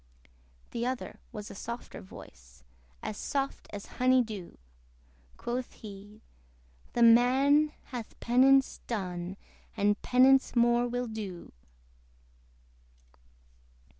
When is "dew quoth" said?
4.23-5.73